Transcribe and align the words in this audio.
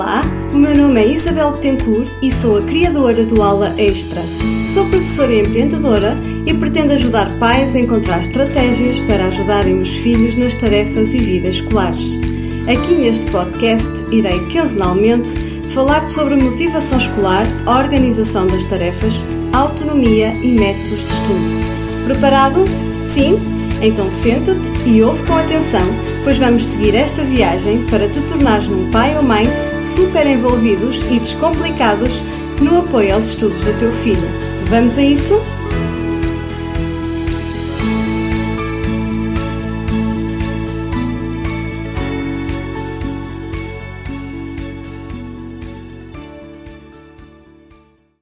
Olá, 0.00 0.22
o 0.54 0.56
meu 0.56 0.74
nome 0.74 0.98
é 0.98 1.08
Isabel 1.08 1.52
Betancourt 1.52 2.10
e 2.22 2.32
sou 2.32 2.56
a 2.56 2.62
criadora 2.62 3.22
do 3.22 3.42
Aula 3.42 3.74
Extra. 3.78 4.22
Sou 4.66 4.86
professora 4.86 5.30
e 5.30 5.40
empreendedora 5.42 6.16
e 6.46 6.54
pretendo 6.54 6.94
ajudar 6.94 7.30
pais 7.38 7.76
a 7.76 7.80
encontrar 7.80 8.20
estratégias 8.20 8.98
para 9.00 9.26
ajudarem 9.26 9.78
os 9.78 9.90
filhos 9.96 10.36
nas 10.36 10.54
tarefas 10.54 11.12
e 11.12 11.18
vida 11.18 11.48
escolares. 11.48 12.18
Aqui 12.62 12.94
neste 12.94 13.30
podcast 13.30 13.90
irei 14.10 14.42
quinzenalmente 14.46 15.28
falar 15.74 16.08
sobre 16.08 16.34
motivação 16.34 16.96
escolar, 16.96 17.46
organização 17.66 18.46
das 18.46 18.64
tarefas, 18.64 19.22
autonomia 19.52 20.32
e 20.32 20.58
métodos 20.58 21.04
de 21.04 21.12
estudo. 21.12 22.06
Preparado? 22.06 22.64
Sim? 23.12 23.59
Então 23.82 24.10
senta-te 24.10 24.60
e 24.86 25.02
ouve 25.02 25.24
com 25.26 25.32
atenção, 25.34 25.86
pois 26.22 26.36
vamos 26.36 26.66
seguir 26.66 26.94
esta 26.94 27.24
viagem 27.24 27.86
para 27.86 28.08
te 28.10 28.20
tornares 28.28 28.66
num 28.66 28.90
pai 28.90 29.16
ou 29.16 29.22
mãe 29.22 29.44
super 29.80 30.26
envolvidos 30.26 30.98
e 31.10 31.18
descomplicados 31.18 32.22
no 32.60 32.80
apoio 32.80 33.14
aos 33.14 33.30
estudos 33.30 33.58
do 33.60 33.78
teu 33.78 33.90
filho. 33.90 34.28
Vamos 34.68 34.98
a 34.98 35.02
isso? 35.02 35.34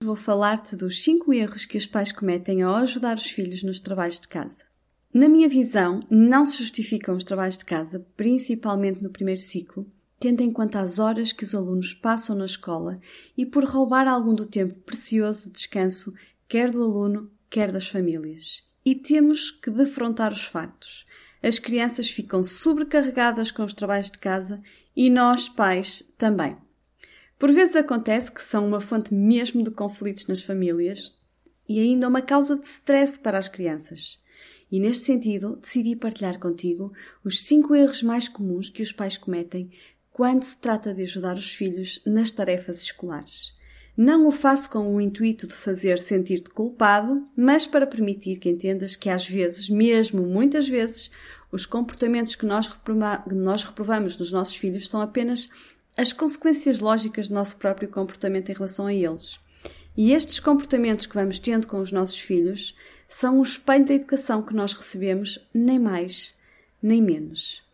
Vou 0.04 0.14
falar-te 0.14 0.76
dos 0.76 1.02
5 1.02 1.34
erros 1.34 1.66
que 1.66 1.76
os 1.76 1.86
pais 1.86 2.12
cometem 2.12 2.62
ao 2.62 2.76
ajudar 2.76 3.16
os 3.16 3.26
filhos 3.26 3.64
nos 3.64 3.80
trabalhos 3.80 4.20
de 4.20 4.28
casa. 4.28 4.67
Na 5.12 5.28
minha 5.28 5.48
visão, 5.48 6.00
não 6.10 6.44
se 6.44 6.58
justificam 6.58 7.16
os 7.16 7.24
trabalhos 7.24 7.56
de 7.56 7.64
casa, 7.64 8.06
principalmente 8.16 9.02
no 9.02 9.10
primeiro 9.10 9.40
ciclo, 9.40 9.90
tendo 10.20 10.42
em 10.42 10.52
conta 10.52 10.80
as 10.80 10.98
horas 10.98 11.32
que 11.32 11.44
os 11.44 11.54
alunos 11.54 11.94
passam 11.94 12.36
na 12.36 12.44
escola 12.44 12.94
e 13.36 13.46
por 13.46 13.64
roubar 13.64 14.06
algum 14.06 14.34
do 14.34 14.44
tempo 14.44 14.74
precioso 14.80 15.46
de 15.46 15.52
descanso, 15.52 16.12
quer 16.46 16.70
do 16.70 16.82
aluno, 16.82 17.30
quer 17.48 17.72
das 17.72 17.88
famílias. 17.88 18.62
E 18.84 18.94
temos 18.94 19.50
que 19.50 19.70
defrontar 19.70 20.32
os 20.32 20.44
factos. 20.44 21.06
As 21.42 21.58
crianças 21.58 22.10
ficam 22.10 22.42
sobrecarregadas 22.42 23.50
com 23.50 23.64
os 23.64 23.72
trabalhos 23.72 24.10
de 24.10 24.18
casa 24.18 24.60
e 24.94 25.08
nós, 25.08 25.48
pais, 25.48 26.02
também. 26.18 26.56
Por 27.38 27.52
vezes 27.52 27.76
acontece 27.76 28.32
que 28.32 28.42
são 28.42 28.66
uma 28.66 28.80
fonte 28.80 29.14
mesmo 29.14 29.62
de 29.62 29.70
conflitos 29.70 30.26
nas 30.26 30.42
famílias 30.42 31.14
e 31.68 31.78
ainda 31.78 32.08
uma 32.08 32.20
causa 32.20 32.58
de 32.58 32.66
stress 32.66 33.18
para 33.18 33.38
as 33.38 33.48
crianças. 33.48 34.18
E 34.70 34.78
neste 34.78 35.04
sentido, 35.04 35.56
decidi 35.56 35.96
partilhar 35.96 36.38
contigo 36.38 36.92
os 37.24 37.40
5 37.42 37.74
erros 37.74 38.02
mais 38.02 38.28
comuns 38.28 38.68
que 38.68 38.82
os 38.82 38.92
pais 38.92 39.16
cometem 39.16 39.70
quando 40.10 40.42
se 40.42 40.58
trata 40.58 40.92
de 40.92 41.02
ajudar 41.02 41.36
os 41.36 41.52
filhos 41.52 42.02
nas 42.04 42.30
tarefas 42.30 42.82
escolares. 42.82 43.56
Não 43.96 44.28
o 44.28 44.30
faço 44.30 44.70
com 44.70 44.94
o 44.94 45.00
intuito 45.00 45.46
de 45.46 45.54
fazer 45.54 45.98
sentir-te 45.98 46.50
culpado, 46.50 47.26
mas 47.36 47.66
para 47.66 47.86
permitir 47.86 48.38
que 48.38 48.48
entendas 48.48 48.94
que 48.94 49.08
às 49.08 49.28
vezes, 49.28 49.68
mesmo 49.68 50.22
muitas 50.22 50.68
vezes, 50.68 51.10
os 51.50 51.66
comportamentos 51.66 52.36
que 52.36 52.46
nós, 52.46 52.70
nós 53.26 53.64
reprovamos 53.64 54.16
nos 54.16 54.30
nossos 54.30 54.54
filhos 54.54 54.88
são 54.88 55.00
apenas 55.00 55.48
as 55.96 56.12
consequências 56.12 56.78
lógicas 56.78 57.28
do 57.28 57.34
nosso 57.34 57.56
próprio 57.56 57.88
comportamento 57.88 58.50
em 58.50 58.54
relação 58.54 58.86
a 58.86 58.94
eles. 58.94 59.38
E 59.96 60.12
estes 60.12 60.38
comportamentos 60.38 61.06
que 61.06 61.14
vamos 61.14 61.40
tendo 61.40 61.66
com 61.66 61.80
os 61.80 61.90
nossos 61.90 62.20
filhos 62.20 62.74
são 63.08 63.38
o 63.38 63.42
espelho 63.42 63.86
da 63.86 63.94
educação 63.94 64.42
que 64.42 64.54
nós 64.54 64.74
recebemos, 64.74 65.38
nem 65.54 65.78
mais, 65.78 66.38
nem 66.82 67.00
menos. 67.00 67.66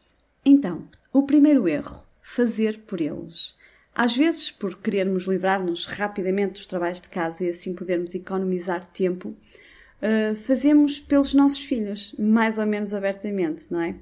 Então, 0.45 0.89
o 1.13 1.25
primeiro 1.25 1.69
erro 1.69 2.01
fazer 2.23 2.79
por 2.81 3.01
eles. 3.01 3.55
Às 3.95 4.17
vezes, 4.17 4.51
por 4.51 4.77
querermos 4.77 5.25
livrar-nos 5.25 5.87
rapidamente 5.87 6.55
dos 6.55 6.67
trabalhos 6.67 7.01
de 7.01 7.11
casa 7.11 7.45
e 7.45 7.49
assim 7.49 7.75
podermos 7.75 8.15
economizar 8.15 8.87
tempo, 8.87 9.29
uh, 9.29 10.35
fazemos 10.35 10.99
pelos 11.01 11.35
nossos 11.35 11.61
filhos, 11.61 12.15
mais 12.19 12.59
ou 12.59 12.67
menos 12.67 12.93
abertamente, 12.93 13.67
não 13.71 13.81
é? 13.81 13.95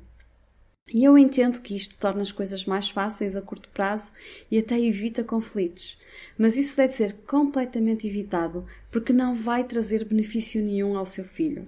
E 0.93 1.05
eu 1.05 1.17
entendo 1.17 1.61
que 1.61 1.77
isto 1.77 1.97
torna 1.97 2.23
as 2.23 2.33
coisas 2.33 2.65
mais 2.65 2.91
fáceis 2.91 3.37
a 3.37 3.43
curto 3.43 3.69
prazo 3.71 4.13
e 4.51 4.59
até 4.59 4.79
evita 4.81 5.23
conflitos, 5.23 5.99
mas 6.37 6.57
isso 6.57 6.77
deve 6.77 6.93
ser 6.93 7.13
completamente 7.27 8.07
evitado 8.07 8.67
porque 8.93 9.13
não 9.13 9.35
vai 9.35 9.65
trazer 9.65 10.05
benefício 10.05 10.63
nenhum 10.63 10.97
ao 10.97 11.07
seu 11.07 11.25
filho. 11.25 11.67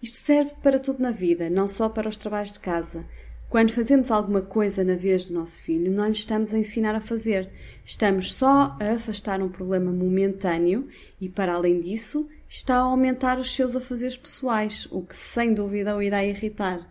Isto 0.00 0.18
serve 0.18 0.52
para 0.62 0.78
tudo 0.78 1.02
na 1.02 1.10
vida, 1.10 1.50
não 1.50 1.68
só 1.68 1.88
para 1.88 2.08
os 2.08 2.16
trabalhos 2.16 2.52
de 2.52 2.60
casa. 2.60 3.04
Quando 3.48 3.72
fazemos 3.72 4.12
alguma 4.12 4.40
coisa 4.40 4.84
na 4.84 4.94
vez 4.94 5.28
do 5.28 5.34
nosso 5.34 5.60
filho, 5.60 5.90
não 5.90 6.06
lhe 6.06 6.12
estamos 6.12 6.54
a 6.54 6.58
ensinar 6.58 6.94
a 6.94 7.00
fazer. 7.00 7.50
Estamos 7.84 8.32
só 8.32 8.76
a 8.80 8.92
afastar 8.92 9.42
um 9.42 9.48
problema 9.48 9.90
momentâneo 9.90 10.88
e, 11.20 11.28
para 11.28 11.54
além 11.54 11.80
disso, 11.80 12.24
está 12.48 12.76
a 12.76 12.82
aumentar 12.82 13.38
os 13.40 13.52
seus 13.52 13.74
afazeres 13.74 14.16
pessoais, 14.16 14.86
o 14.92 15.02
que 15.02 15.16
sem 15.16 15.52
dúvida 15.52 15.96
o 15.96 16.00
irá 16.00 16.24
irritar. 16.24 16.88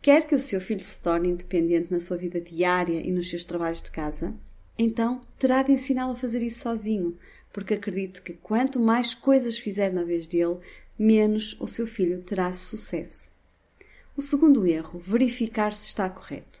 Quer 0.00 0.26
que 0.26 0.34
o 0.34 0.40
seu 0.40 0.60
filho 0.60 0.82
se 0.82 1.00
torne 1.00 1.28
independente 1.28 1.92
na 1.92 2.00
sua 2.00 2.16
vida 2.16 2.40
diária 2.40 3.06
e 3.06 3.12
nos 3.12 3.28
seus 3.28 3.44
trabalhos 3.44 3.82
de 3.82 3.90
casa? 3.90 4.34
Então 4.78 5.20
terá 5.38 5.62
de 5.62 5.72
ensiná-lo 5.72 6.12
a 6.12 6.16
fazer 6.16 6.42
isso 6.42 6.60
sozinho, 6.60 7.16
porque 7.52 7.74
acredito 7.74 8.22
que 8.22 8.32
quanto 8.32 8.80
mais 8.80 9.14
coisas 9.14 9.58
fizer 9.58 9.92
na 9.92 10.04
vez 10.04 10.26
dele, 10.26 10.56
menos 10.98 11.56
o 11.60 11.66
seu 11.66 11.86
filho 11.86 12.22
terá 12.22 12.52
sucesso. 12.52 13.30
O 14.16 14.20
segundo 14.20 14.66
erro, 14.66 14.98
verificar 14.98 15.72
se 15.72 15.88
está 15.88 16.08
correto. 16.08 16.60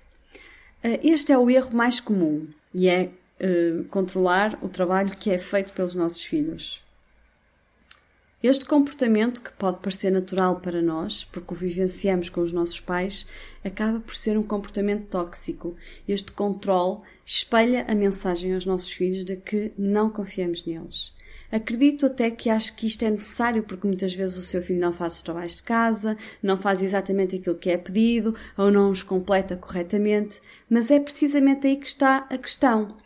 Eh, 0.82 1.00
este 1.04 1.32
é 1.32 1.38
o 1.38 1.50
erro 1.50 1.74
mais 1.74 2.00
comum 2.00 2.48
e 2.74 2.88
é 2.88 3.10
uh, 3.40 3.84
controlar 3.84 4.58
o 4.62 4.68
trabalho 4.68 5.16
que 5.16 5.30
é 5.30 5.38
feito 5.38 5.72
pelos 5.72 5.94
nossos 5.94 6.22
filhos. 6.22 6.82
Este 8.42 8.66
comportamento, 8.66 9.40
que 9.40 9.52
pode 9.52 9.78
parecer 9.78 10.10
natural 10.10 10.58
para 10.60 10.82
nós, 10.82 11.24
porque 11.24 11.54
o 11.54 11.56
vivenciamos 11.56 12.28
com 12.28 12.40
os 12.40 12.52
nossos 12.52 12.80
pais, 12.80 13.24
acaba 13.64 14.00
por 14.00 14.16
ser 14.16 14.36
um 14.36 14.42
comportamento 14.42 15.06
tóxico. 15.06 15.76
Este 16.08 16.32
controle 16.32 16.98
espelha 17.24 17.86
a 17.88 17.94
mensagem 17.94 18.52
aos 18.52 18.66
nossos 18.66 18.90
filhos 18.90 19.24
de 19.24 19.36
que 19.36 19.72
não 19.78 20.10
confiamos 20.10 20.64
neles. 20.64 21.14
Acredito 21.52 22.06
até 22.06 22.32
que 22.32 22.50
acho 22.50 22.74
que 22.74 22.88
isto 22.88 23.04
é 23.04 23.10
necessário 23.10 23.62
porque 23.62 23.86
muitas 23.86 24.12
vezes 24.12 24.36
o 24.36 24.42
seu 24.42 24.60
filho 24.60 24.80
não 24.80 24.90
faz 24.90 25.14
os 25.14 25.22
trabalhos 25.22 25.58
de 25.58 25.62
casa, 25.62 26.16
não 26.42 26.56
faz 26.56 26.82
exatamente 26.82 27.36
aquilo 27.36 27.58
que 27.58 27.70
é 27.70 27.76
pedido 27.76 28.34
ou 28.58 28.72
não 28.72 28.90
os 28.90 29.04
completa 29.04 29.54
corretamente, 29.54 30.40
mas 30.68 30.90
é 30.90 30.98
precisamente 30.98 31.68
aí 31.68 31.76
que 31.76 31.86
está 31.86 32.26
a 32.28 32.38
questão. 32.38 32.96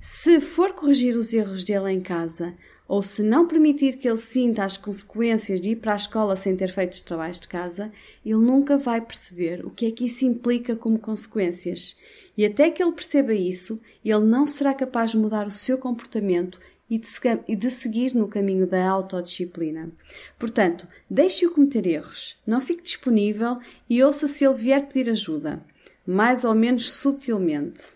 Se 0.00 0.38
for 0.38 0.74
corrigir 0.74 1.16
os 1.16 1.32
erros 1.32 1.64
dele 1.64 1.90
em 1.90 2.00
casa, 2.00 2.52
ou 2.86 3.02
se 3.02 3.22
não 3.22 3.46
permitir 3.46 3.96
que 3.96 4.08
ele 4.08 4.20
sinta 4.20 4.64
as 4.64 4.76
consequências 4.76 5.60
de 5.60 5.70
ir 5.70 5.76
para 5.76 5.94
a 5.94 5.96
escola 5.96 6.36
sem 6.36 6.54
ter 6.54 6.68
feito 6.68 6.92
os 6.92 7.00
trabalhos 7.00 7.40
de 7.40 7.48
casa, 7.48 7.90
ele 8.24 8.34
nunca 8.34 8.76
vai 8.76 9.00
perceber 9.00 9.64
o 9.64 9.70
que 9.70 9.86
é 9.86 9.90
que 9.90 10.06
isso 10.06 10.24
implica 10.24 10.76
como 10.76 10.98
consequências. 10.98 11.96
E 12.36 12.44
até 12.44 12.70
que 12.70 12.82
ele 12.82 12.92
perceba 12.92 13.32
isso, 13.32 13.80
ele 14.04 14.24
não 14.24 14.46
será 14.46 14.74
capaz 14.74 15.12
de 15.12 15.18
mudar 15.18 15.46
o 15.46 15.50
seu 15.50 15.78
comportamento 15.78 16.58
e 16.90 16.98
de, 16.98 17.08
e 17.48 17.56
de 17.56 17.70
seguir 17.70 18.14
no 18.14 18.28
caminho 18.28 18.66
da 18.66 18.86
autodisciplina. 18.86 19.90
Portanto, 20.38 20.86
deixe-o 21.08 21.50
cometer 21.50 21.86
erros, 21.86 22.36
não 22.46 22.60
fique 22.60 22.82
disponível 22.82 23.56
e 23.88 24.02
ouça 24.02 24.28
se 24.28 24.44
ele 24.44 24.54
vier 24.54 24.86
pedir 24.86 25.10
ajuda, 25.10 25.64
mais 26.06 26.44
ou 26.44 26.54
menos 26.54 26.92
sutilmente. 26.92 27.94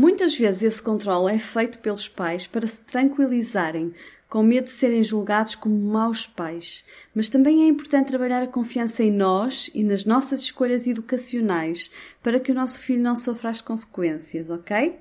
Muitas 0.00 0.34
vezes 0.34 0.62
esse 0.62 0.80
controle 0.80 1.34
é 1.34 1.38
feito 1.38 1.78
pelos 1.78 2.08
pais 2.08 2.46
para 2.46 2.66
se 2.66 2.80
tranquilizarem, 2.80 3.92
com 4.30 4.42
medo 4.42 4.64
de 4.64 4.72
serem 4.72 5.04
julgados 5.04 5.54
como 5.54 5.74
maus 5.74 6.26
pais, 6.26 6.82
mas 7.14 7.28
também 7.28 7.64
é 7.64 7.68
importante 7.68 8.08
trabalhar 8.08 8.42
a 8.42 8.46
confiança 8.46 9.04
em 9.04 9.10
nós 9.12 9.70
e 9.74 9.84
nas 9.84 10.06
nossas 10.06 10.40
escolhas 10.40 10.86
educacionais 10.86 11.90
para 12.22 12.40
que 12.40 12.50
o 12.50 12.54
nosso 12.54 12.78
filho 12.78 13.02
não 13.02 13.14
sofra 13.14 13.50
as 13.50 13.60
consequências, 13.60 14.48
ok? 14.48 14.98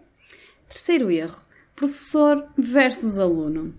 Terceiro 0.67 1.09
erro: 1.09 1.39
professor 1.77 2.45
versus 2.57 3.19
aluno. 3.19 3.73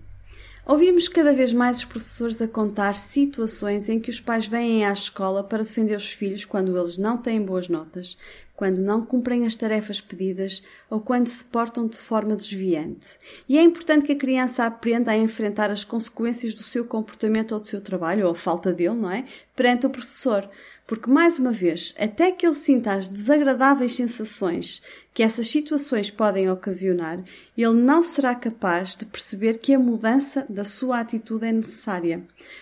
Ouvimos 0.65 1.07
cada 1.07 1.33
vez 1.33 1.53
mais 1.53 1.77
os 1.77 1.85
professores 1.85 2.41
a 2.41 2.47
contar 2.47 2.95
situações 2.95 3.89
em 3.89 3.99
que 3.99 4.09
os 4.09 4.19
pais 4.19 4.47
vêm 4.47 4.85
à 4.85 4.93
escola 4.93 5.43
para 5.43 5.63
defender 5.63 5.95
os 5.95 6.11
filhos 6.11 6.45
quando 6.45 6.75
eles 6.75 6.97
não 6.97 7.17
têm 7.17 7.43
boas 7.43 7.67
notas, 7.67 8.17
quando 8.61 8.79
não 8.79 9.03
cumprem 9.03 9.43
as 9.43 9.55
tarefas 9.55 9.99
pedidas 9.99 10.61
ou 10.87 11.01
quando 11.01 11.25
se 11.25 11.43
portam 11.43 11.87
de 11.87 11.97
forma 11.97 12.35
desviante. 12.35 13.17
E 13.49 13.57
é 13.57 13.63
importante 13.63 14.05
que 14.05 14.11
a 14.11 14.15
criança 14.15 14.67
aprenda 14.67 15.11
a 15.11 15.17
enfrentar 15.17 15.71
as 15.71 15.83
consequências 15.83 16.53
do 16.53 16.61
seu 16.61 16.85
comportamento 16.85 17.53
ou 17.53 17.59
do 17.59 17.65
seu 17.65 17.81
trabalho, 17.81 18.27
ou 18.27 18.33
a 18.33 18.35
falta 18.35 18.71
dele, 18.71 18.93
não 18.93 19.09
é? 19.09 19.25
Perante 19.55 19.87
o 19.87 19.89
professor, 19.89 20.47
porque, 20.85 21.09
mais 21.09 21.39
uma 21.39 21.51
vez, 21.51 21.95
até 21.97 22.31
que 22.31 22.45
ele 22.45 22.53
sinta 22.53 22.93
as 22.93 23.07
desagradáveis 23.07 23.95
sensações 23.95 24.83
que 25.11 25.23
essas 25.23 25.49
situações 25.49 26.11
podem 26.11 26.47
ocasionar, 26.47 27.19
ele 27.57 27.73
não 27.73 28.03
será 28.03 28.35
capaz 28.35 28.95
de 28.95 29.07
perceber 29.07 29.57
que 29.57 29.73
a 29.73 29.79
mudança 29.79 30.45
da 30.47 30.65
sua 30.65 30.99
atitude 30.99 31.47
é 31.47 31.51
necessária. 31.51 32.21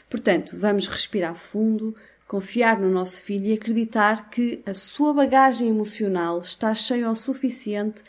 Portanto, 0.09 0.55
vamos 0.57 0.87
respirar 0.87 1.35
fundo, 1.35 1.93
confiar 2.29 2.79
no 2.79 2.91
nosso 2.91 3.19
filho 3.23 3.47
e 3.47 3.53
acreditar 3.53 4.29
que 4.29 4.61
a 4.63 4.75
sua 4.75 5.11
bagagem 5.11 5.67
emocional 5.67 6.37
está 6.37 6.75
cheia 6.75 7.09
o 7.09 7.15
suficiente 7.15 8.03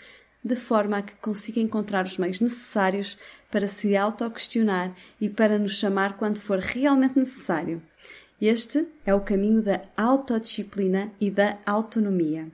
de 0.45 0.55
forma 0.55 0.99
a 0.99 1.03
que 1.03 1.15
consiga 1.15 1.59
encontrar 1.59 2.05
os 2.05 2.19
meios 2.19 2.39
necessários 2.39 3.17
para 3.51 3.67
se 3.67 3.97
autoquestionar 3.97 4.95
e 5.19 5.31
para 5.31 5.59
nos 5.59 5.77
chamar 5.79 6.19
quando 6.19 6.39
for 6.39 6.59
realmente 6.59 7.19
necessário. 7.19 7.83
Este 8.39 8.87
é 9.07 9.15
o 9.15 9.23
caminho 9.23 9.63
da 9.63 9.81
autodisciplina 9.97 11.11
e 11.19 11.31
da 11.31 11.59
autonomia. 11.65 12.53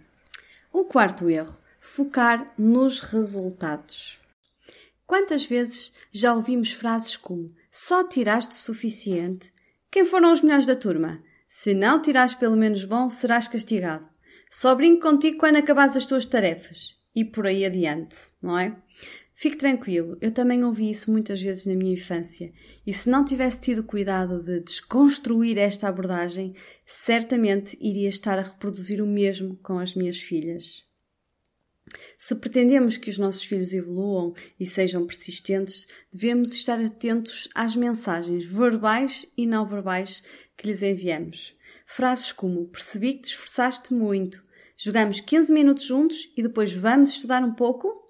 O 0.72 0.84
quarto 0.84 1.28
erro: 1.28 1.58
focar 1.80 2.46
nos 2.56 3.00
resultados. 3.00 4.20
Quantas 5.04 5.44
vezes 5.44 5.92
já 6.12 6.32
ouvimos 6.32 6.70
frases 6.70 7.16
como 7.16 7.48
só 7.72 8.06
tiraste 8.06 8.52
o 8.52 8.56
suficiente? 8.56 9.52
Quem 9.90 10.04
foram 10.04 10.32
os 10.32 10.42
melhores 10.42 10.64
da 10.64 10.76
turma? 10.76 11.20
Se 11.58 11.72
não 11.72 12.02
tirares 12.02 12.34
pelo 12.34 12.54
menos 12.54 12.84
bom, 12.84 13.08
serás 13.08 13.48
castigado. 13.48 14.06
Só 14.50 14.74
brinco 14.74 15.00
contigo 15.00 15.38
quando 15.38 15.56
acabares 15.56 15.96
as 15.96 16.04
tuas 16.04 16.26
tarefas. 16.26 16.96
E 17.14 17.24
por 17.24 17.46
aí 17.46 17.64
adiante, 17.64 18.14
não 18.42 18.58
é? 18.58 18.76
Fique 19.34 19.56
tranquilo, 19.56 20.18
eu 20.20 20.30
também 20.30 20.62
ouvi 20.62 20.90
isso 20.90 21.10
muitas 21.10 21.40
vezes 21.40 21.64
na 21.64 21.74
minha 21.74 21.94
infância, 21.94 22.48
e 22.86 22.92
se 22.92 23.08
não 23.08 23.24
tivesse 23.24 23.58
tido 23.60 23.82
cuidado 23.82 24.42
de 24.42 24.60
desconstruir 24.60 25.56
esta 25.56 25.88
abordagem, 25.88 26.54
certamente 26.86 27.74
iria 27.80 28.10
estar 28.10 28.38
a 28.38 28.42
reproduzir 28.42 29.00
o 29.02 29.06
mesmo 29.06 29.56
com 29.62 29.78
as 29.78 29.94
minhas 29.94 30.18
filhas. 30.18 30.84
Se 32.18 32.34
pretendemos 32.34 32.96
que 32.96 33.10
os 33.10 33.18
nossos 33.18 33.44
filhos 33.44 33.72
evoluam 33.72 34.34
e 34.58 34.66
sejam 34.66 35.06
persistentes, 35.06 35.86
devemos 36.12 36.52
estar 36.52 36.80
atentos 36.80 37.48
às 37.54 37.76
mensagens 37.76 38.44
verbais 38.44 39.26
e 39.36 39.46
não 39.46 39.64
verbais 39.64 40.22
que 40.56 40.66
lhes 40.66 40.82
enviamos. 40.82 41.54
Frases 41.86 42.32
como: 42.32 42.68
Percebi 42.68 43.14
que 43.14 43.22
te 43.22 43.28
esforçaste 43.28 43.92
muito, 43.92 44.42
jogamos 44.76 45.20
15 45.20 45.52
minutos 45.52 45.84
juntos 45.84 46.32
e 46.36 46.42
depois 46.42 46.72
vamos 46.72 47.10
estudar 47.10 47.42
um 47.42 47.54
pouco? 47.54 48.06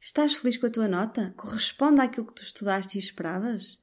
Estás 0.00 0.34
feliz 0.34 0.56
com 0.56 0.66
a 0.66 0.70
tua 0.70 0.86
nota? 0.86 1.34
Corresponde 1.36 2.00
àquilo 2.00 2.26
que 2.26 2.34
tu 2.34 2.42
estudaste 2.42 2.96
e 2.96 3.00
esperavas? 3.00 3.78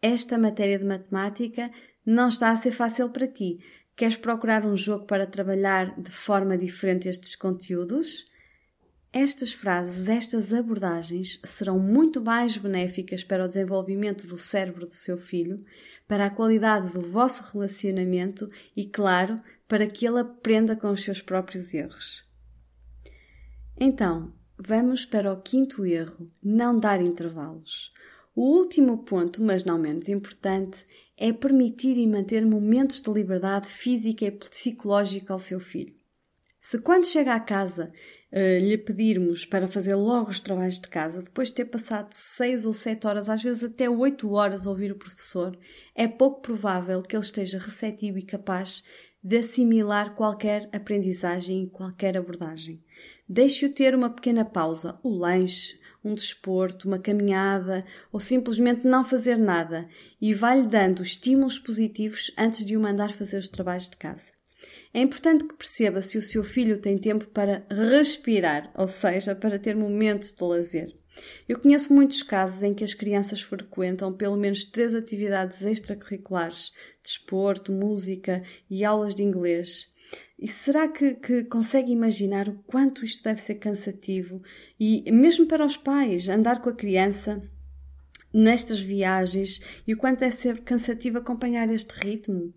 Esta 0.00 0.38
matéria 0.38 0.78
de 0.78 0.86
matemática 0.86 1.68
não 2.06 2.28
está 2.28 2.50
a 2.50 2.56
ser 2.56 2.70
fácil 2.70 3.10
para 3.10 3.26
ti. 3.26 3.56
Queres 3.94 4.16
procurar 4.16 4.64
um 4.64 4.76
jogo 4.76 5.06
para 5.06 5.26
trabalhar 5.26 6.00
de 6.00 6.10
forma 6.10 6.56
diferente 6.56 7.08
estes 7.08 7.34
conteúdos? 7.34 8.24
Estas 9.12 9.52
frases, 9.52 10.08
estas 10.08 10.52
abordagens 10.52 11.40
serão 11.44 11.78
muito 11.78 12.20
mais 12.20 12.56
benéficas 12.56 13.24
para 13.24 13.44
o 13.44 13.48
desenvolvimento 13.48 14.26
do 14.26 14.36
cérebro 14.38 14.86
do 14.86 14.94
seu 14.94 15.16
filho, 15.16 15.56
para 16.06 16.26
a 16.26 16.30
qualidade 16.30 16.92
do 16.92 17.00
vosso 17.00 17.42
relacionamento 17.52 18.46
e, 18.76 18.86
claro, 18.86 19.36
para 19.66 19.86
que 19.86 20.06
ele 20.06 20.20
aprenda 20.20 20.76
com 20.76 20.90
os 20.90 21.02
seus 21.02 21.22
próprios 21.22 21.72
erros. 21.72 22.22
Então, 23.80 24.32
Vamos 24.60 25.06
para 25.06 25.32
o 25.32 25.40
quinto 25.40 25.86
erro: 25.86 26.26
não 26.42 26.80
dar 26.80 27.00
intervalos. 27.00 27.92
O 28.34 28.58
último 28.58 29.04
ponto, 29.04 29.42
mas 29.42 29.64
não 29.64 29.78
menos 29.78 30.08
importante, 30.08 30.84
é 31.16 31.32
permitir 31.32 31.96
e 31.96 32.08
manter 32.08 32.44
momentos 32.44 33.00
de 33.00 33.10
liberdade 33.12 33.68
física 33.68 34.24
e 34.24 34.32
psicológica 34.32 35.32
ao 35.32 35.38
seu 35.38 35.60
filho. 35.60 35.94
Se 36.60 36.80
quando 36.80 37.06
chega 37.06 37.34
à 37.34 37.40
casa 37.40 37.86
uh, 38.32 38.58
lhe 38.58 38.76
pedirmos 38.78 39.44
para 39.44 39.68
fazer 39.68 39.94
logo 39.94 40.30
os 40.30 40.40
trabalhos 40.40 40.78
de 40.78 40.88
casa, 40.88 41.22
depois 41.22 41.48
de 41.48 41.54
ter 41.54 41.64
passado 41.66 42.08
seis 42.12 42.64
ou 42.64 42.72
sete 42.72 43.06
horas, 43.06 43.28
às 43.28 43.42
vezes 43.42 43.62
até 43.62 43.88
oito 43.88 44.30
horas 44.32 44.66
a 44.66 44.70
ouvir 44.70 44.92
o 44.92 44.98
professor, 44.98 45.56
é 45.94 46.06
pouco 46.06 46.40
provável 46.42 47.02
que 47.02 47.16
ele 47.16 47.24
esteja 47.24 47.58
receptivo 47.58 48.18
e 48.18 48.22
capaz 48.22 48.82
de 49.22 49.38
assimilar 49.38 50.14
qualquer 50.14 50.68
aprendizagem 50.72 51.64
e 51.64 51.70
qualquer 51.70 52.16
abordagem. 52.16 52.82
Deixe-o 53.28 53.72
ter 53.72 53.94
uma 53.94 54.08
pequena 54.08 54.44
pausa, 54.44 54.98
o 55.02 55.10
lanche, 55.10 55.76
um 56.04 56.14
desporto, 56.14 56.86
uma 56.86 56.98
caminhada 56.98 57.84
ou 58.12 58.20
simplesmente 58.20 58.86
não 58.86 59.04
fazer 59.04 59.36
nada 59.36 59.86
e 60.20 60.32
vai-lhe 60.32 60.66
dando 60.66 61.02
estímulos 61.02 61.58
positivos 61.58 62.32
antes 62.38 62.64
de 62.64 62.76
o 62.76 62.80
mandar 62.80 63.10
fazer 63.12 63.38
os 63.38 63.48
trabalhos 63.48 63.90
de 63.90 63.96
casa. 63.96 64.37
É 64.92 65.00
importante 65.00 65.44
que 65.44 65.54
perceba 65.54 66.00
se 66.00 66.16
o 66.16 66.22
seu 66.22 66.42
filho 66.42 66.80
tem 66.80 66.96
tempo 66.96 67.26
para 67.26 67.66
respirar, 67.70 68.72
ou 68.74 68.88
seja, 68.88 69.34
para 69.34 69.58
ter 69.58 69.76
momentos 69.76 70.34
de 70.34 70.42
lazer. 70.42 70.94
Eu 71.48 71.58
conheço 71.58 71.92
muitos 71.92 72.22
casos 72.22 72.62
em 72.62 72.72
que 72.72 72.84
as 72.84 72.94
crianças 72.94 73.42
frequentam 73.42 74.12
pelo 74.12 74.36
menos 74.36 74.64
três 74.64 74.94
atividades 74.94 75.62
extracurriculares: 75.62 76.72
desporto, 77.02 77.72
música 77.72 78.42
e 78.70 78.84
aulas 78.84 79.14
de 79.14 79.22
inglês. 79.22 79.92
E 80.38 80.46
será 80.46 80.88
que, 80.88 81.14
que, 81.14 81.44
consegue 81.44 81.92
imaginar 81.92 82.48
o 82.48 82.62
quanto 82.62 83.04
isto 83.04 83.24
deve 83.24 83.40
ser 83.40 83.56
cansativo? 83.56 84.40
E 84.78 85.10
mesmo 85.10 85.46
para 85.46 85.66
os 85.66 85.76
pais, 85.76 86.28
andar 86.28 86.62
com 86.62 86.70
a 86.70 86.74
criança 86.74 87.42
nestas 88.32 88.80
viagens 88.80 89.60
e 89.86 89.92
o 89.92 89.96
quanto 89.96 90.20
deve 90.20 90.36
ser 90.36 90.62
cansativo 90.62 91.18
acompanhar 91.18 91.68
este 91.70 91.92
ritmo? 91.94 92.54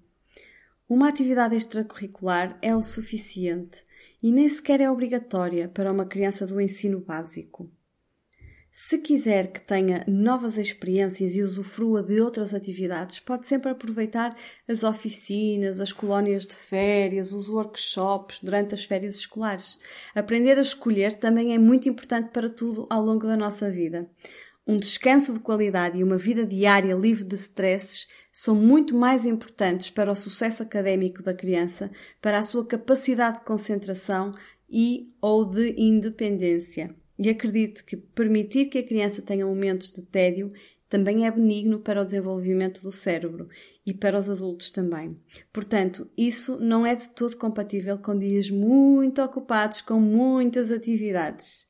Uma 0.94 1.08
atividade 1.08 1.56
extracurricular 1.56 2.60
é 2.62 2.76
o 2.76 2.82
suficiente 2.82 3.82
e 4.22 4.30
nem 4.30 4.50
sequer 4.50 4.82
é 4.82 4.92
obrigatória 4.92 5.70
para 5.70 5.90
uma 5.90 6.06
criança 6.06 6.46
do 6.46 6.60
ensino 6.60 7.00
básico. 7.00 7.66
Se 8.70 8.98
quiser 8.98 9.54
que 9.54 9.62
tenha 9.62 10.04
novas 10.06 10.58
experiências 10.58 11.34
e 11.34 11.42
usufrua 11.42 12.04
de 12.04 12.20
outras 12.20 12.54
atividades, 12.54 13.22
pode 13.22 13.48
sempre 13.48 13.70
aproveitar 13.72 14.36
as 14.68 14.84
oficinas, 14.84 15.80
as 15.80 15.94
colónias 15.94 16.46
de 16.46 16.56
férias, 16.56 17.32
os 17.32 17.48
workshops 17.48 18.42
durante 18.44 18.74
as 18.74 18.84
férias 18.84 19.16
escolares. 19.16 19.80
Aprender 20.14 20.58
a 20.58 20.62
escolher 20.62 21.14
também 21.14 21.54
é 21.54 21.58
muito 21.58 21.88
importante 21.88 22.32
para 22.34 22.50
tudo 22.50 22.86
ao 22.90 23.02
longo 23.02 23.26
da 23.26 23.38
nossa 23.38 23.72
vida. 23.72 24.10
Um 24.68 24.78
descanso 24.78 25.34
de 25.34 25.40
qualidade 25.40 25.98
e 25.98 26.04
uma 26.04 26.18
vida 26.18 26.46
diária 26.46 26.94
livre 26.94 27.24
de 27.24 27.36
stresses 27.36 28.08
são 28.32 28.56
muito 28.56 28.96
mais 28.96 29.26
importantes 29.26 29.90
para 29.90 30.12
o 30.12 30.16
sucesso 30.16 30.64
académico 30.64 31.22
da 31.22 31.34
criança, 31.34 31.90
para 32.22 32.40
a 32.40 32.44
sua 32.44 32.66
capacidade 32.66 33.40
de 33.40 33.46
concentração 33.46 34.32
e 34.70 35.12
ou 35.22 35.46
de 35.46 35.76
independência. 35.78 36.96
E 37.20 37.30
acredite 37.30 37.84
que 37.84 37.98
permitir 37.98 38.66
que 38.66 38.80
a 38.80 38.84
criança 38.84 39.22
tenha 39.22 39.46
momentos 39.46 39.92
de 39.92 40.02
tédio 40.02 40.50
também 40.92 41.26
é 41.26 41.32
benigno 41.32 41.80
para 41.80 42.02
o 42.02 42.06
desenvolvimento 42.06 42.82
do 42.82 42.92
cérebro 42.92 43.48
e 43.86 43.94
para 43.94 44.20
os 44.20 44.30
adultos 44.30 44.72
também. 44.72 45.18
Portanto, 45.54 46.10
isso 46.18 46.58
não 46.62 46.86
é 46.86 46.96
de 46.96 47.10
todo 47.12 47.38
compatível 47.38 47.98
com 47.98 48.18
dias 48.18 48.50
muito 48.50 49.22
ocupados 49.22 49.80
com 49.80 50.00
muitas 50.00 50.70
atividades. 50.70 51.66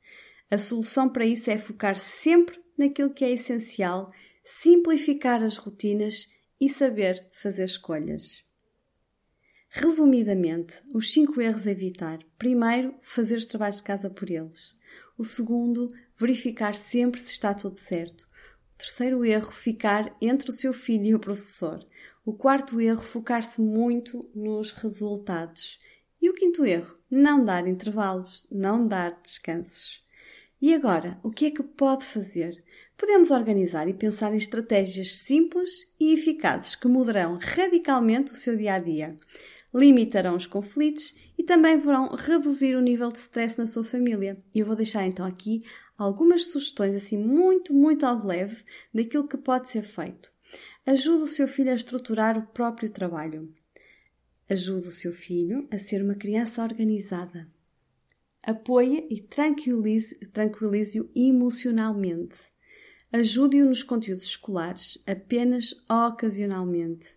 A 0.50 0.58
solução 0.58 1.08
para 1.08 1.26
isso 1.26 1.52
é 1.52 1.58
focar 1.58 2.00
sempre 2.00 2.60
naquilo 2.76 3.14
que 3.14 3.24
é 3.24 3.32
essencial, 3.32 4.08
simplificar 4.44 5.44
as 5.44 5.56
rotinas 5.56 6.28
e 6.62 6.70
saber 6.70 7.28
fazer 7.34 7.64
escolhas. 7.64 8.44
Resumidamente, 9.68 10.80
os 10.94 11.12
cinco 11.12 11.42
erros 11.42 11.66
a 11.66 11.72
evitar. 11.72 12.20
Primeiro, 12.38 12.94
fazer 13.02 13.36
os 13.36 13.46
trabalhos 13.46 13.78
de 13.78 13.84
casa 13.84 14.12
por 14.12 14.30
eles. 14.30 14.76
O 15.18 15.24
segundo, 15.24 15.88
verificar 16.16 16.76
sempre 16.76 17.20
se 17.20 17.32
está 17.32 17.54
tudo 17.56 17.80
certo. 17.80 18.22
O 18.22 18.78
terceiro 18.78 19.26
erro, 19.26 19.52
ficar 19.52 20.16
entre 20.22 20.52
o 20.52 20.54
seu 20.54 20.72
filho 20.72 21.06
e 21.06 21.16
o 21.16 21.20
professor. 21.20 21.84
O 22.24 22.34
quarto 22.34 22.80
erro, 22.80 23.02
focar-se 23.02 23.60
muito 23.60 24.30
nos 24.36 24.72
resultados. 24.72 25.80
E 26.22 26.30
o 26.30 26.34
quinto 26.36 26.64
erro, 26.64 26.96
não 27.10 27.44
dar 27.44 27.68
intervalos, 27.68 28.46
não 28.52 28.88
dar 28.88 29.20
descansos. 29.24 30.06
E 30.62 30.76
agora, 30.76 31.20
o 31.24 31.32
que 31.32 31.48
é 31.48 31.52
que 31.52 31.64
pode 31.64 32.06
fazer? 32.06 32.64
Podemos 33.02 33.32
organizar 33.32 33.90
e 33.90 33.96
pensar 33.96 34.32
em 34.32 34.38
estratégias 34.38 35.14
simples 35.14 35.92
e 36.00 36.14
eficazes 36.14 36.76
que 36.76 36.88
mudarão 36.88 37.40
radicalmente 37.42 38.32
o 38.32 38.36
seu 38.36 38.56
dia 38.56 38.76
a 38.76 38.80
dia 38.80 39.18
limitarão 39.74 40.36
os 40.36 40.46
conflitos 40.46 41.16
e 41.36 41.44
também 41.44 41.80
vão 41.80 42.14
reduzir 42.14 42.76
o 42.76 42.82
nível 42.82 43.12
de 43.12 43.18
stress 43.18 43.58
na 43.58 43.66
sua 43.66 43.84
família. 43.84 44.38
E 44.54 44.60
eu 44.60 44.68
vou 44.68 44.76
deixar 44.76 45.04
então 45.08 45.26
aqui 45.26 45.64
algumas 45.98 46.46
sugestões 46.46 46.94
assim 46.94 47.18
muito, 47.18 47.74
muito 47.74 48.06
ao 48.06 48.24
leve 48.24 48.64
daquilo 48.94 49.28
que 49.28 49.36
pode 49.36 49.72
ser 49.72 49.82
feito. 49.82 50.30
Ajude 50.86 51.24
o 51.24 51.28
seu 51.28 51.48
filho 51.48 51.72
a 51.72 51.76
estruturar 51.76 52.38
o 52.38 52.46
próprio 52.54 52.92
trabalho. 52.92 53.52
Ajude 54.48 54.90
o 54.90 54.92
seu 54.92 55.12
filho 55.12 55.68
a 55.72 55.80
ser 55.80 56.04
uma 56.04 56.14
criança 56.14 56.62
organizada. 56.62 57.48
Apoie 58.44 59.08
e 59.10 59.20
tranquilize-o 59.22 60.30
tranquilize 60.30 61.10
emocionalmente. 61.16 62.38
Ajude-o 63.14 63.66
nos 63.66 63.84
conteúdos 63.84 64.24
escolares 64.24 64.98
apenas 65.06 65.76
ocasionalmente 65.90 67.10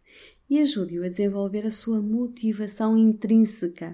e 0.51 0.59
ajude-o 0.59 1.05
a 1.05 1.09
desenvolver 1.09 1.65
a 1.65 1.71
sua 1.71 2.01
motivação 2.01 2.99
intrínseca. 2.99 3.93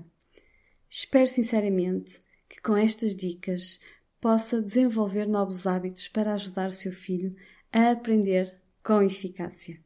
Espero 0.89 1.27
sinceramente 1.27 2.19
que 2.49 2.61
com 2.63 2.75
estas 2.75 3.15
dicas 3.15 3.79
possa 4.19 4.63
desenvolver 4.63 5.29
novos 5.29 5.67
hábitos 5.67 6.09
para 6.09 6.33
ajudar 6.35 6.71
o 6.71 6.73
seu 6.73 6.91
filho 6.93 7.31
a 7.71 7.91
aprender 7.91 8.61
com 8.83 9.03
eficácia. 9.03 9.79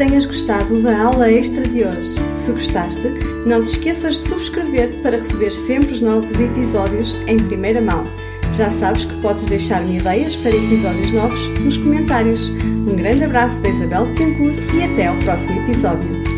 Tenhas 0.00 0.24
gostado 0.24 0.80
da 0.80 0.98
aula 0.98 1.30
extra 1.30 1.62
de 1.62 1.84
hoje. 1.84 2.14
Se 2.38 2.50
gostaste, 2.52 3.06
não 3.44 3.62
te 3.62 3.72
esqueças 3.72 4.16
de 4.16 4.28
subscrever 4.30 4.88
para 5.02 5.18
receber 5.18 5.52
sempre 5.52 5.92
os 5.92 6.00
novos 6.00 6.40
episódios 6.40 7.14
em 7.26 7.36
primeira 7.36 7.82
mão. 7.82 8.06
Já 8.54 8.72
sabes 8.72 9.04
que 9.04 9.14
podes 9.20 9.44
deixar-me 9.44 9.98
ideias 9.98 10.36
para 10.36 10.56
episódios 10.56 11.12
novos 11.12 11.48
nos 11.60 11.76
comentários. 11.76 12.48
Um 12.48 12.96
grande 12.96 13.24
abraço 13.24 13.56
da 13.56 13.68
Isabel 13.68 14.06
Betancourt 14.06 14.56
e 14.74 14.82
até 14.84 15.08
ao 15.08 15.16
próximo 15.18 15.60
episódio. 15.64 16.29